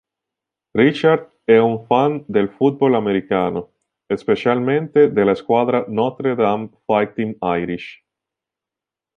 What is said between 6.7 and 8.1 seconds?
Fighting Irish.